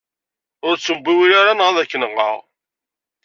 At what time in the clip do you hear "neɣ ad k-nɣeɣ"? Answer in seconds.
1.57-2.35